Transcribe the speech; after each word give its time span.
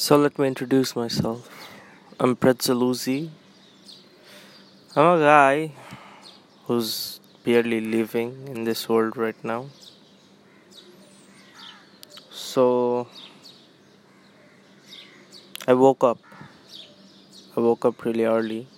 So 0.00 0.16
let 0.16 0.38
me 0.38 0.46
introduce 0.46 0.94
myself. 0.94 1.48
I'm 2.20 2.36
Pretzaluzzi. 2.36 3.30
I'm 4.94 5.06
a 5.06 5.18
guy 5.18 5.72
who's 6.66 7.20
barely 7.44 7.80
living 7.80 8.48
in 8.48 8.64
this 8.64 8.88
world 8.88 9.16
right 9.16 9.42
now. 9.42 9.66
So 12.30 13.08
I 15.66 15.74
woke 15.74 16.04
up. 16.04 16.18
I 17.56 17.60
woke 17.60 17.84
up 17.84 18.04
really 18.04 18.24
early. 18.24 18.68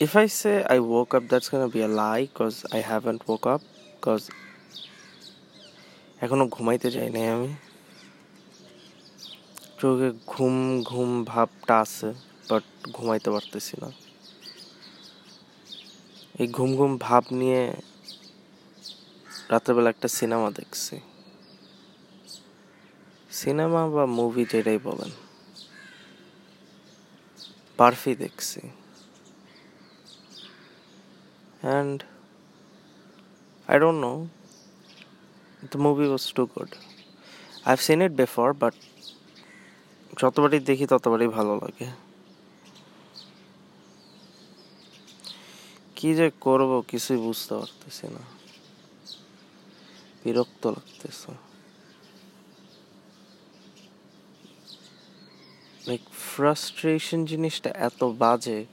If 0.00 0.16
I 0.16 0.26
say 0.26 0.64
I 0.68 0.78
woke 0.80 1.14
up, 1.14 1.28
that's 1.28 1.48
gonna 1.48 1.68
be 1.68 1.80
a 1.80 1.88
lie 1.88 2.26
because 2.26 2.66
I 2.72 2.78
haven't 2.78 3.26
woke 3.26 3.46
up 3.46 3.62
because 3.94 4.30
এখনো 6.24 6.44
ঘুমাইতে 6.54 6.88
যাই 6.96 7.08
নাই 7.16 7.26
আমি 7.34 7.50
চোখে 9.79 10.09
ঘুম 10.27 10.55
ঘুম 10.83 11.09
ভাবটা 11.23 11.75
আছে 11.79 12.09
বাট 12.49 12.63
ঘুমাইতে 12.91 13.29
পারতেছি 13.29 13.75
না 13.81 13.89
এই 16.39 16.47
ঘুম 16.47 16.69
ঘুম 16.75 16.91
ভাব 16.97 17.23
নিয়ে 17.39 17.63
রাত্রেবেলা 19.51 19.89
একটা 19.89 20.07
সিনেমা 20.17 20.49
দেখছি 20.59 20.95
সিনেমা 23.31 23.81
বা 23.95 24.03
মুভি 24.17 24.43
যেটাই 24.51 24.79
বলেন 24.87 25.11
বারফি 27.79 28.11
দেখছি 28.15 28.61
and 31.63 31.97
I 33.69 33.79
don't 33.79 34.01
know. 34.01 34.29
Movie 35.63 35.77
movie 35.77 36.07
too 36.35 36.43
good 36.45 36.53
good. 36.55 36.71
I've 37.65 37.81
seen 37.81 38.01
it 38.01 38.13
before, 38.15 38.53
but 38.53 38.73
যতবারই 40.19 40.59
দেখি 40.59 40.85
ততবারই 40.87 41.27
ভালো 41.27 41.55
লাগে। 41.55 41.87
কি 45.95 46.15
যে 46.15 46.31
করব 46.41 46.83
কিছুই 46.87 47.17
বুঝতে 47.17 47.55
পারতেছি 47.55 48.07
না। 48.07 48.19
বিরক্ত 50.23 50.67
লাগতেছে। 50.67 51.31
লাইক 55.87 56.01
ফ্রাস্ট্রেশন 56.09 57.25
জিনিসটা 57.25 57.69
এত 57.69 58.03
বাজে 58.03 58.65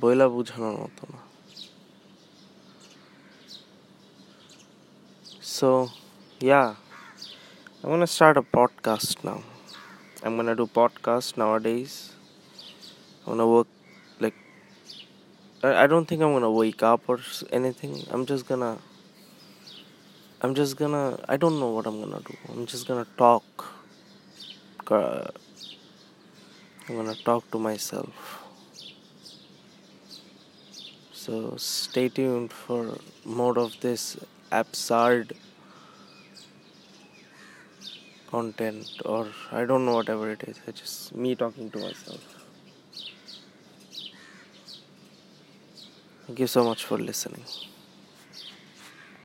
বইলা 0.00 0.28
বুঝানোর 0.28 0.72
মতো 0.72 1.06
না। 1.12 1.18
So 5.42 5.88
yeah, 6.40 6.85
I'm 7.82 7.90
gonna 7.90 8.06
start 8.06 8.36
a 8.36 8.42
podcast 8.42 9.22
now. 9.24 9.42
I'm 10.22 10.36
gonna 10.36 10.54
do 10.56 10.66
podcast 10.66 11.36
nowadays. 11.36 12.12
I'm 13.26 13.32
gonna 13.32 13.46
work 13.46 13.66
like 14.20 14.34
I 15.62 15.86
don't 15.86 16.06
think 16.06 16.22
I'm 16.22 16.32
gonna 16.32 16.50
wake 16.50 16.82
up 16.82 17.02
or 17.08 17.20
anything. 17.52 18.04
I'm 18.10 18.26
just 18.26 18.46
gonna. 18.48 18.78
I'm 20.42 20.54
just 20.54 20.76
gonna. 20.76 21.18
I 21.28 21.36
don't 21.36 21.58
know 21.60 21.70
what 21.70 21.86
I'm 21.86 22.00
gonna 22.00 22.20
do. 22.20 22.36
I'm 22.48 22.66
just 22.66 22.86
gonna 22.86 23.06
talk. 23.16 23.44
I'm 24.88 25.30
gonna 26.96 27.14
talk 27.14 27.50
to 27.50 27.58
myself. 27.58 28.42
So 31.12 31.56
stay 31.56 32.08
tuned 32.08 32.52
for 32.52 32.98
more 33.24 33.58
of 33.58 33.80
this 33.80 34.16
absurd 34.52 35.32
content 38.26 38.88
or 39.04 39.28
I 39.52 39.64
don't 39.64 39.84
know 39.86 39.94
whatever 39.94 40.30
it 40.30 40.42
is. 40.44 40.60
It's 40.66 40.80
just 40.80 41.14
me 41.14 41.34
talking 41.34 41.70
to 41.70 41.78
myself. 41.78 42.20
Thank 46.26 46.40
you 46.40 46.46
so 46.46 46.64
much 46.64 46.84
for 46.84 46.98
listening. 46.98 47.44